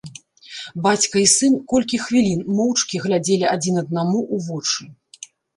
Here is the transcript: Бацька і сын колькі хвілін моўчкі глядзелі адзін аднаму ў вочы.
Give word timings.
Бацька 0.85 1.15
і 1.23 1.27
сын 1.33 1.53
колькі 1.75 1.99
хвілін 2.07 2.39
моўчкі 2.61 3.03
глядзелі 3.07 3.45
адзін 3.53 3.75
аднаму 3.85 4.19
ў 4.33 4.35
вочы. 4.49 4.83